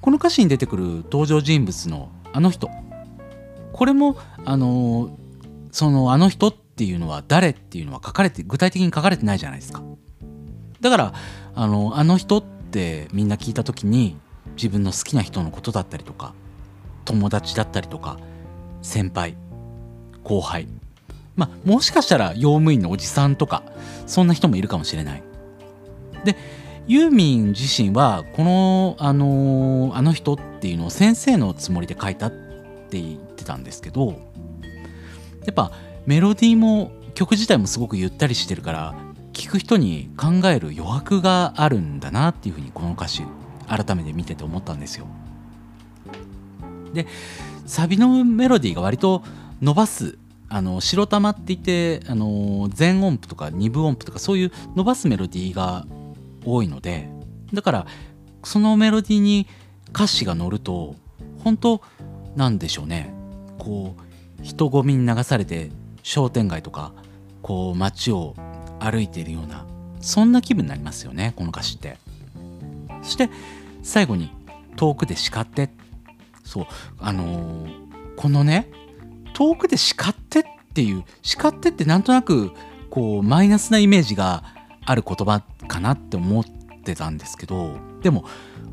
[0.00, 2.70] この歌詞に出てくる登場人物のあの人。
[3.72, 5.18] これもあの
[5.70, 9.82] そのあの人っていうのは誰っていうのは書かれて具体的に書かれてないじゃないですか。
[10.80, 11.14] だから
[11.54, 14.16] あのあの人ってみんな聞いた時に
[14.56, 16.34] 自分の好きな人のことだったりとか
[17.04, 18.18] 友達だったりとか
[18.86, 19.36] 先輩
[20.22, 20.68] 後輩
[21.34, 23.62] まあもしかしたら用務員のおじさんとか
[24.06, 25.22] そんな人もいるかもしれない
[26.24, 26.36] で
[26.86, 34.10] ユーミン自身はこのあのあの人っていうのを先生のつもりで書いたって言ってたんですけど
[35.44, 35.72] やっぱ
[36.06, 38.94] メロディーも曲自体もすごくゆったりしてるから
[39.32, 43.24] 聞く人に考える余白があるんだなっていうふうにこの歌詞
[43.66, 45.06] 改めて見てて思ったんですよ。
[46.94, 47.06] で
[47.66, 49.22] サビのメロディーが割と
[49.60, 55.86] 伸ばすあの白玉って言ってあの全音符とか二部音符とかそういう伸ばすメロディーが
[56.44, 57.08] 多いので
[57.52, 57.86] だから
[58.44, 59.48] そのメロディーに
[59.90, 60.94] 歌詞が乗ると
[61.42, 61.82] 本当
[62.36, 63.14] なんでしょうね。
[63.58, 65.70] こう人混みに流されて
[66.02, 66.92] 商店街とか
[67.42, 68.34] こう街を
[68.78, 69.64] 歩いているような
[70.00, 71.98] そんな気分になりますよねこの歌詞って。
[73.02, 73.30] そして
[73.82, 74.30] 最後に
[74.76, 75.70] 「遠くで叱って」
[76.46, 76.66] そう。
[76.98, 78.70] あのー、このね
[79.34, 82.52] 遠くで叱ってっていう叱ってってなんとなく
[82.88, 84.44] こうマイナスなイメージが
[84.84, 86.44] ある言葉かなって思っ
[86.84, 88.24] てたんですけどでも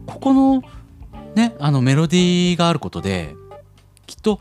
[0.05, 0.63] ここの
[1.35, 3.35] ねあのメロディーがあることで
[4.05, 4.39] きっと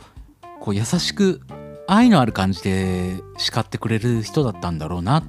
[0.61, 1.40] こう優しく
[1.88, 5.25] 愛のある感じで叱ってくれる人だったんだろうな。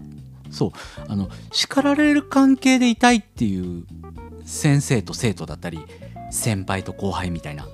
[0.52, 0.72] そう。
[1.08, 3.86] あの叱られる関係でいたいっていう
[4.46, 5.80] 先生と生徒だったり
[6.30, 7.68] 先輩と後輩みたいな。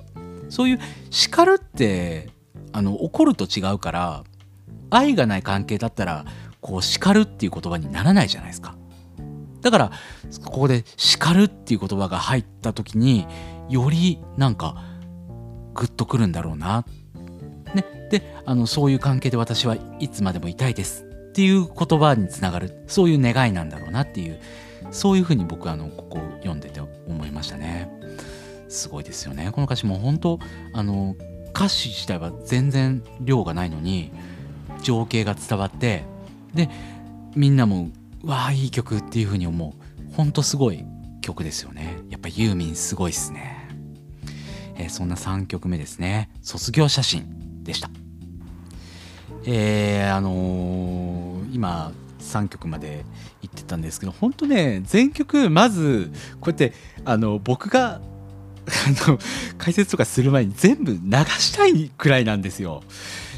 [0.50, 2.28] そういう叱るって
[2.72, 4.24] あの怒ると違うから
[4.90, 6.26] 愛がない関係だったら
[6.60, 8.76] こう叱るっていう言葉にならないじゃないですか。
[9.62, 9.92] だから
[10.44, 13.26] ここで叱るっていう言葉が入った時に
[13.68, 14.82] よりなんか
[15.74, 16.84] グッとくるんだろうな。
[17.74, 22.84] ね、であのそういう関係で私はいつまでもいたいですっていう言葉につながる。
[22.86, 24.40] そういう願いなんだろうなっていう
[24.90, 27.90] そういうふうに僕あのここを読んでて思いましたね。
[28.70, 29.50] すごいですよね。
[29.52, 30.38] この歌詞も本当
[30.72, 31.16] あの
[31.54, 34.12] 歌詞自体は全然量がないのに
[34.82, 36.04] 情景が伝わって
[36.54, 36.70] で
[37.34, 37.90] みんなも
[38.22, 40.14] わあいい曲っていうふうに思う。
[40.14, 40.84] ほんとすごい
[41.20, 41.98] 曲ですよね。
[42.08, 43.68] やっぱユーミンすごいっすね、
[44.76, 46.30] えー、そんな3曲目ですね。
[46.42, 47.90] 卒業写真でした。
[49.44, 53.04] えー、あのー、今3曲まで
[53.42, 58.00] 行ってたんですけど本当ね全曲まずこうやってあの僕が
[59.04, 59.18] あの
[59.58, 60.98] 解説とかする前に全部流
[61.38, 62.82] したいくらいなんですよ。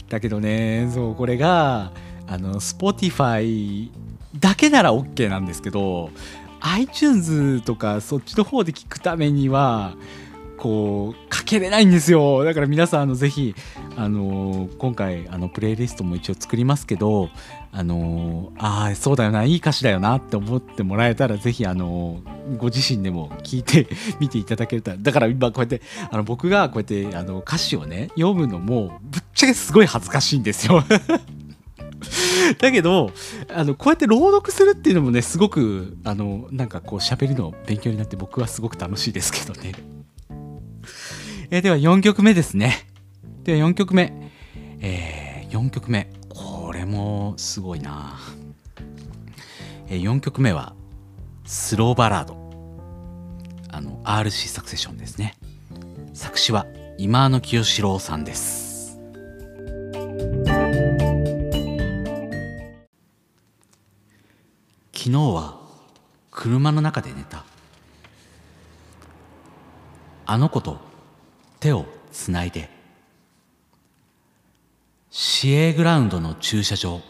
[0.08, 1.92] だけどねそうこれが
[2.26, 3.90] あの Spotify
[4.38, 6.10] だけなら OK なんですけど
[6.60, 9.94] iTunes とかそっちの方で聞くためには
[10.62, 13.52] こうかけれないんですよだから皆さんあのぜひ
[13.96, 17.30] あの今回あのプレイリストも一応作りますけど
[17.72, 22.20] あのああそうだよないい歌詞だよなって思ってもらえたらぜひあの
[22.58, 23.88] ご自身でも聞いて
[24.20, 30.84] みていただけるとだから今こうやってあの僕がこうやってあの歌詞をね読むのもぶっちゃけすごい恥ずかしいんですよ
[32.60, 33.10] だけど
[33.52, 40.01] あのこうやって朗読するっていうのもねすごくあのなんかこう喋りの勉強になって僕はすごく楽しいですけどね。
[41.54, 42.88] えー、では4曲目ですね。
[43.44, 44.10] では4曲目。
[44.80, 46.10] えー、4曲目。
[46.30, 48.18] これもすごいな、
[49.86, 50.74] えー、4曲目は、
[51.44, 52.38] スローバラード。
[53.68, 55.34] あの、RC サクセションですね。
[56.14, 56.64] 作詞は、
[56.96, 58.98] 今野清志郎さんです。
[64.94, 65.60] 昨日は
[66.30, 67.44] 車の中で寝た
[70.24, 70.91] あの子と
[71.62, 72.68] 手をつないで。
[75.10, 77.00] 市営グラウンドの駐車場。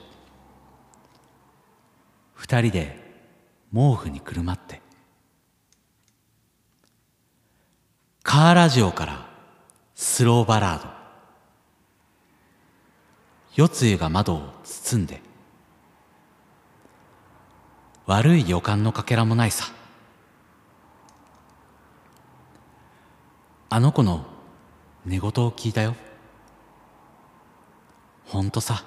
[2.34, 2.98] 二人で
[3.72, 4.82] 毛布にくるまって。
[8.22, 9.26] カーラジオから
[9.94, 10.90] スローバラード。
[13.56, 15.22] 夜露が窓を包んで。
[18.04, 19.72] 悪い予感のかけらもないさ。
[23.70, 24.26] あの子の
[25.04, 25.96] 寝言を聞いたよ。
[28.24, 28.84] ほんとさ。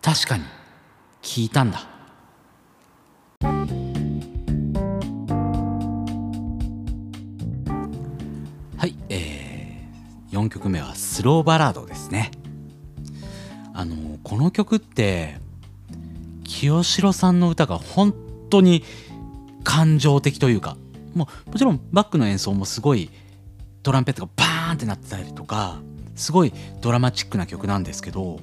[0.00, 0.44] 確かに。
[1.22, 1.84] 聞いたんだ。
[8.76, 12.30] はいえー、4曲目はスローバラードですね。
[13.74, 15.38] あのこの曲って
[16.44, 18.14] 清志郎さんの歌が本
[18.50, 18.84] 当に
[19.64, 20.76] 感情的というか
[21.14, 23.10] もうもちろんバックの演奏もすごい
[23.82, 25.80] トランペットがバーンってなってたりとか
[26.14, 28.40] すごいドラマチックな曲なんですけど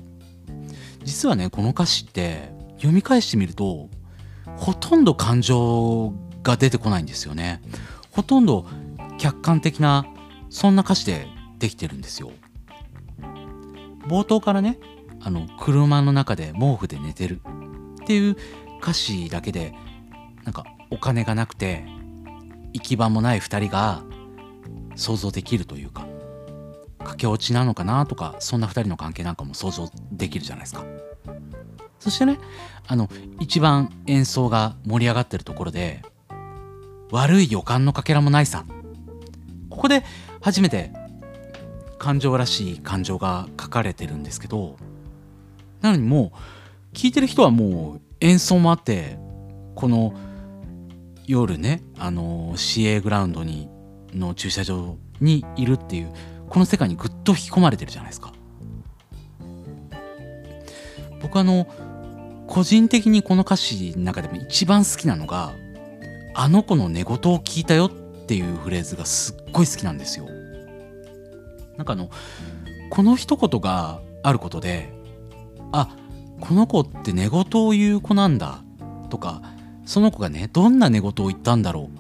[1.04, 3.90] 実はねこの歌詞って読み返してみると
[4.58, 6.14] ほとんど感情
[6.44, 7.62] が出てこないんですよね。
[8.12, 8.66] ほとんど
[9.18, 10.06] 客観的な
[10.50, 12.32] そんな歌詞でできてるんですよ。
[14.08, 14.80] 冒頭からね
[15.22, 17.40] あの車の中で毛布で寝てる
[18.04, 18.36] っていう
[18.82, 19.74] 歌詞だけで
[20.44, 21.86] なんかお金がなくて
[22.74, 24.04] 行き場もない2人が
[24.96, 26.06] 想像できるというか
[27.04, 30.86] 駆け落ちなのかなとかそんな2人の関係なんかも想像できるじゃないですか。
[32.00, 32.40] そしてね
[32.88, 36.02] あの一番演奏が盛り上がってるところで
[37.12, 38.66] 悪い予感のかけらもないさ。
[39.70, 40.04] ここで
[40.42, 40.92] 初めて
[41.98, 44.76] 感情らしい感情が書かれてるんですけど
[45.82, 46.32] なのにも
[46.92, 49.18] う聞いてる人はもう演奏もあって
[49.74, 50.14] この
[51.26, 53.70] 夜ねあの市営グラウンドに
[54.14, 56.14] の駐車場にいるっていう
[56.54, 58.32] この世界にぐっと引き込まれてるじゃないですか。
[61.20, 61.66] 僕あの
[62.46, 65.54] 個人的にこの歌詞の中でも一番好きなのが
[66.36, 70.28] 「あの子の寝言を聞いたよ」っていうフレーズがすっごい好きなんですよ。
[71.78, 72.12] なんかあの
[72.92, 74.94] この一言があることで
[75.72, 75.96] あ
[76.40, 78.62] この子って寝言を言う子なんだ
[79.10, 79.42] とか
[79.86, 82.00] その子がねどんな寝言を言ったんだろう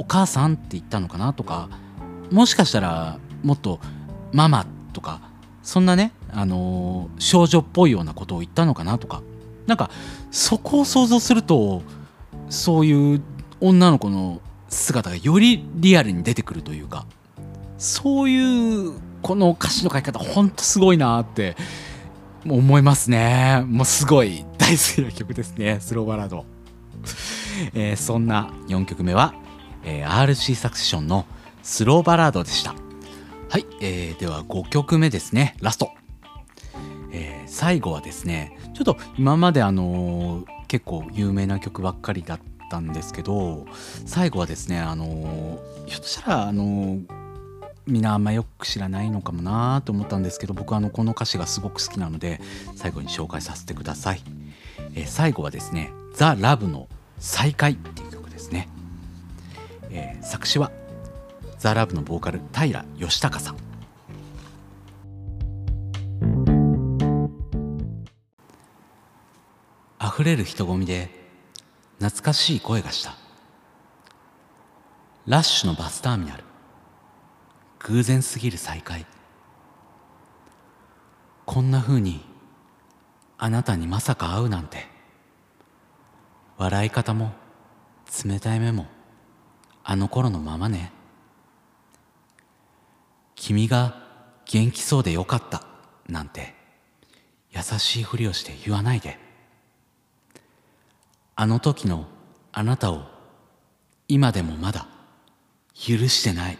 [0.00, 1.70] お母さんって言ったのかなとか
[2.30, 3.80] もしかしたらもっと
[4.32, 5.20] ママとか
[5.62, 9.22] そんなね、あのー、少女っぽいようなことを言ったのかなとか。
[9.68, 9.90] なんか
[10.30, 11.82] そこを想像すると
[12.48, 13.22] そういう
[13.60, 17.06] 女の子の姿がよりリアルに出てくるというか
[17.76, 21.54] そういうこの歌詞の書き方ほんとすごいなって
[22.46, 23.62] 思いますね。
[23.66, 25.78] もうすごい大好きな曲ですね。
[25.80, 26.46] スローバラード、
[27.74, 29.34] えー、そんな4曲目は、
[29.84, 31.26] えー、RC サクセションの
[31.62, 32.87] スローバラードでした。
[33.50, 35.56] はい、えー、では5曲目ですね。
[35.62, 35.88] ラスト、
[37.12, 42.40] えー、最後はですねちょっと今まであのー、結構有名な曲ばっかりだっ
[42.70, 43.66] たんですけど
[44.04, 47.18] 最後はですねあのー、ひょっとしたらあのー
[47.86, 52.38] みんなあんまよく知らないのかもなと思ったんですけど僕はあのこの歌詞がすごく好きなので
[52.76, 54.20] 最後に紹介させてください、
[54.94, 56.86] えー、最後はですね「ザ・ラブの
[57.18, 58.68] 再会」っていう曲ですね、
[59.90, 60.70] えー、作詞は
[61.58, 63.56] ザ・ラブのボーカル平義孝さん。
[70.00, 71.10] 溢れる人混みで
[71.98, 73.16] 懐かしい声がした。
[75.26, 76.44] ラッシュのバスターミナル。
[77.80, 79.04] 偶然すぎる再会。
[81.44, 82.24] こんな風に
[83.36, 84.86] あなたにまさか会うなんて。
[86.56, 87.32] 笑い方も
[88.24, 88.86] 冷たい目も
[89.84, 90.92] あの頃のままね。
[93.38, 93.94] 君が
[94.46, 95.62] 元気そうでよかった
[96.08, 96.54] なんて
[97.50, 99.18] 優しいふりをして言わないで。
[101.36, 102.06] あの時の
[102.52, 103.02] あなたを
[104.08, 104.88] 今でもまだ
[105.74, 106.58] 許してない。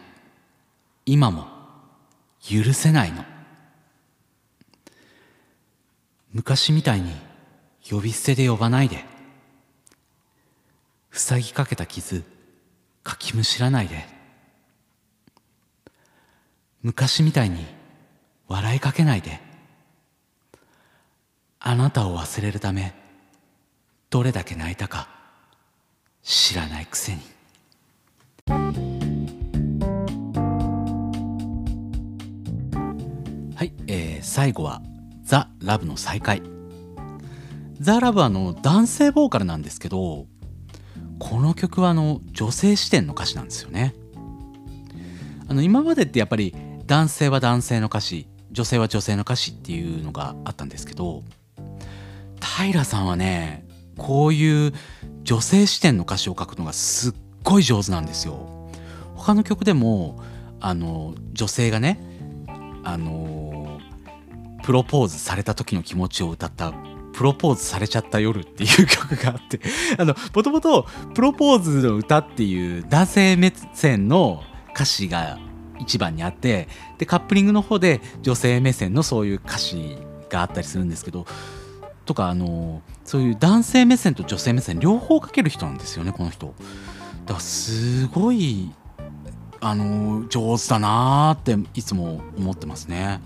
[1.04, 1.48] 今も
[2.40, 3.24] 許せないの。
[6.32, 7.12] 昔みたいに
[7.88, 9.04] 呼び捨てで呼ばないで。
[11.10, 12.22] 塞ぎかけた傷
[13.02, 14.17] かきむしらないで。
[16.88, 17.66] 昔みたいに
[18.46, 19.40] 笑いかけないで。
[21.60, 22.94] あなたを忘れるため
[24.08, 25.06] どれだけ泣いたか
[26.22, 27.20] 知らないくせに。
[33.54, 34.80] はい、えー、最後は
[35.22, 36.42] 「ザ・ラブの再会」
[37.80, 40.26] ザ・ラブはの男性ボーカルなんですけど
[41.18, 43.94] この曲はあの女性視点の歌詞なんですよね。
[45.48, 46.54] あの今までってやっぱり
[46.88, 51.22] 男性は男性の歌詞女性は女性の歌詞っていうのがあったんですけど
[52.40, 53.66] 平さんはね
[53.98, 54.72] こういう
[55.22, 57.12] 女性視点の歌詞を書くのがすっ
[57.44, 58.70] ごい上手なんですよ。
[59.16, 60.22] 他の曲でも
[60.60, 62.00] あの女性がね
[62.84, 63.80] あの
[64.62, 66.72] プロポーズされた時の気持ちを歌った
[67.12, 69.60] プロポーズされちゃった夜っていう曲があって
[70.34, 74.42] もともとプロポーズの歌っていう男性目線の
[74.74, 75.38] 歌詞が
[75.78, 76.68] 一番にあって
[76.98, 79.96] でカップリングの方で女性目線のそういう歌詞
[80.28, 81.26] があったりするんですけど
[82.04, 86.54] とかあのそういう男性目線と女性目線両方かける人なんですよねこの人。
[87.26, 88.70] だからすごい
[89.60, 93.20] あの上手だなーっていつも思ってますね。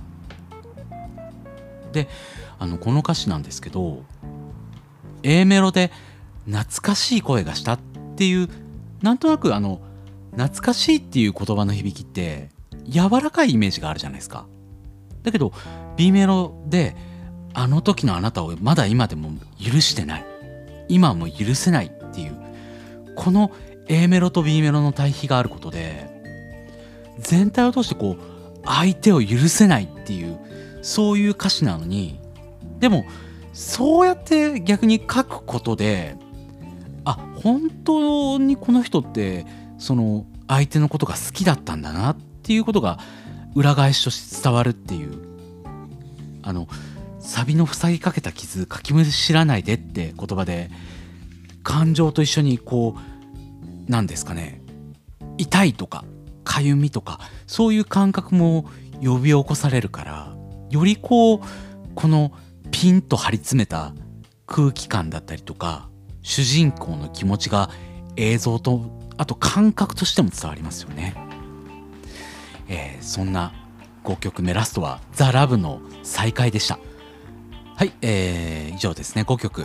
[1.92, 2.08] で
[2.58, 4.02] あのこの歌詞なんですけど
[5.22, 5.92] A メロで
[6.46, 7.78] 「懐かしい声がした」っ
[8.16, 8.48] ていう
[9.02, 9.80] なんとなくあの
[10.32, 12.50] 懐かしいっていう言葉の響きって
[12.88, 14.46] 柔らかいイメージがあるじゃないですか。
[15.22, 15.52] だけど
[15.96, 16.96] B メロで
[17.54, 19.30] 「あの時のあなたをまだ今でも
[19.60, 20.26] 許してない
[20.88, 22.36] 今も許せないっていう
[23.14, 23.50] この
[23.88, 26.08] A メロと B メロの対比があることで
[27.18, 28.18] 全体を通してこう
[28.64, 30.38] 相手を許せないっていう
[30.82, 32.20] そういう歌詞なのに
[32.78, 33.04] でも
[33.52, 36.16] そうやって逆に書くことで
[37.04, 39.44] あ本当にこの人って
[39.82, 43.00] その相手のことが好きだったんだなっていうことが
[43.56, 45.32] 裏返しとして伝わるっていう。
[46.44, 46.68] あの
[47.20, 50.70] サビの塞ぎかけた傷かきむしらないでって言葉で
[51.62, 54.60] 感情と一緒にこう何ですかね。
[55.38, 56.04] 痛いとか
[56.44, 58.66] かゆみとかそういう感覚も
[59.02, 60.36] 呼び起こされるから
[60.70, 61.40] よりこう
[61.94, 62.32] この
[62.70, 63.94] ピンと張り詰めた
[64.46, 65.88] 空気感だったりとか
[66.22, 67.70] 主人公の気持ちが
[68.16, 71.14] 映像とあと感覚としても伝わりますよね。
[72.66, 73.52] えー、そんな
[74.02, 76.80] 5曲目ラストは「ザ・ラブの再会でした。
[77.76, 79.64] はい、えー、以上ですね5曲、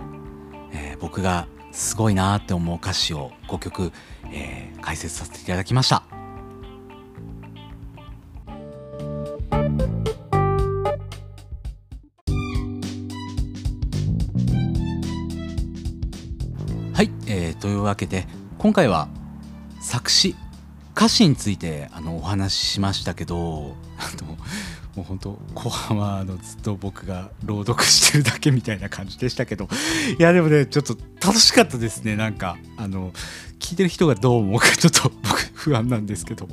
[0.73, 3.91] えー、僕がすごいなって思う歌詞を5曲、
[4.31, 6.03] えー、解説させていただきました
[16.93, 18.27] はい、えー、というわけで
[18.59, 19.07] 今回は
[19.87, 20.35] 作詞
[20.95, 24.35] 歌詞についてあのお話ししましたけどあの
[24.97, 29.69] もう本当後半はあのずっと僕が朗読してるだけみたいな感じでしたけど
[30.19, 32.17] いやでもねちょっと楽しかったですね。
[32.17, 33.13] なんかあの
[33.59, 36.49] 聞いてる人がどう思うかちょっと僕不安なんですけど。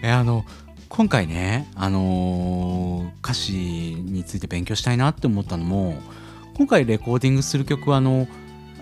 [0.00, 0.44] えあの
[0.88, 5.96] 今回ねあの、歌詞について勉強したいなって思ったのも
[6.54, 8.28] 今回レコーディングする曲はあの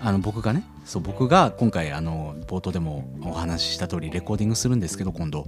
[0.01, 5.45] あの僕がねそう僕が今回あの冒頭でもお話しした通りレコーディングするんですけど今度。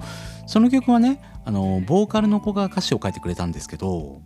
[0.48, 4.22] その曲はねあのボーカルの子が歌詞を書いてくれたんですけど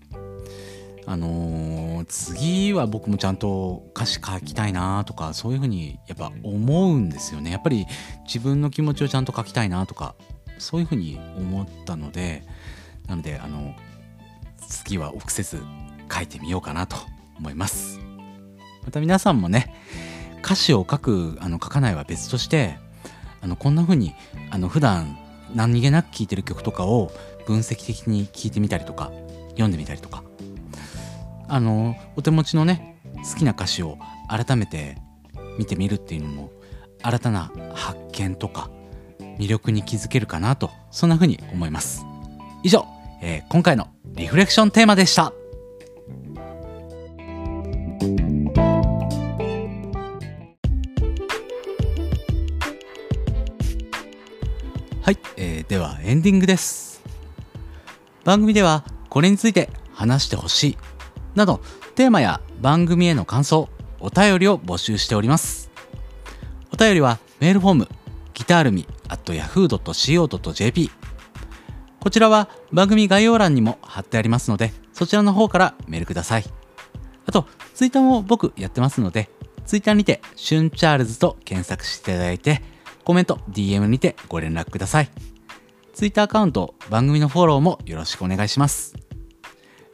[1.05, 7.49] あのー、次は僕もちゃんと歌詞書きたいなとかそういうふうにやっぱ思うんですよね。
[7.49, 7.85] やっぱり
[8.25, 10.15] 自分の気持ちをちゃんと書きたいなとか
[10.57, 12.43] そういうふうに思ったので
[13.07, 13.73] なのであの
[14.67, 15.63] 次は臆せず
[16.13, 16.97] 書いてみようかなと
[17.39, 17.99] 思います。
[18.83, 19.73] また皆さんもね
[20.47, 22.79] 歌詞を書くあの書かないは別として
[23.41, 24.13] あのこんな風に
[24.49, 25.19] あの普段
[25.53, 27.11] 何気なく聴いてる曲とかを
[27.45, 29.11] 分析的に聴いてみたりとか
[29.49, 30.23] 読んでみたりとか
[31.49, 32.97] あのお手持ちのね
[33.29, 33.97] 好きな歌詞を
[34.29, 34.97] 改めて
[35.57, 36.49] 見てみるっていうのも
[37.03, 38.69] 新たな発見とか
[39.37, 42.05] 魅力に気づけるかなとそんな風に思います。
[42.63, 42.85] 以上、
[43.21, 45.33] えー、今回のリフレクションテーマでした。
[56.07, 57.03] エンディングです。
[58.23, 60.77] 番組ではこれについて話してほしい
[61.35, 61.59] など
[61.95, 63.67] テーマや番組への感想
[63.99, 65.69] お便りを募集しております。
[66.71, 67.89] お便りはメールフォーム
[68.33, 70.91] ギタールミ at yahoo.co.jp
[71.99, 76.45] こちらは番組概要欄にも貼ってありますのでそちらの方からメールください。
[77.25, 79.29] あとツイッターも僕やってますので
[79.65, 82.61] ツイッターにてシュンチャールズと検索していただいて
[83.03, 85.09] コメント、DM にてご連絡ください。
[85.97, 88.93] Twitter アカウント、番組のフォローもよろしくお願いします。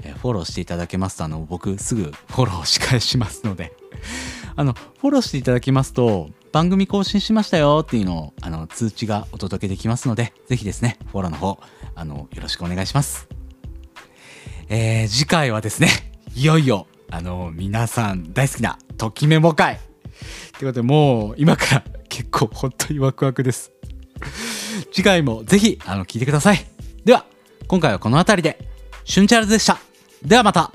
[0.03, 3.71] えフォローしていただけますと、あの、僕すぐフォローし返しますので
[4.57, 11.61] あの、フォローしていただきますと、番組更新しましたよっていうのを、あの、通知がお届けできますので、ぜひですね、フォローの方、
[11.95, 13.29] あの、よろしくお願いします。
[14.67, 15.87] えー、次回はですね、
[16.35, 19.79] いよいよ、あの皆さん大好きなときメモ会
[20.57, 23.71] ということでもう今から結構本当にワクワクです
[24.93, 26.65] 次回もぜひあの聞いてください。
[27.03, 27.25] では
[27.67, 28.69] 今回はこの辺りで。
[29.05, 29.79] シュンチャールズでした。
[30.23, 30.71] ではまた。